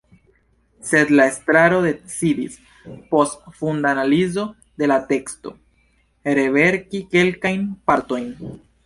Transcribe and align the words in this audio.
Sed 0.91 1.09
la 1.17 1.25
estraro 1.31 1.81
decidis, 1.83 2.55
post 3.11 3.45
funda 3.59 3.91
analizo 3.97 4.47
de 4.83 4.89
la 4.93 4.97
teksto, 5.13 5.53
reverki 6.39 7.03
kelkajn 7.13 7.69
partojn. 7.93 8.27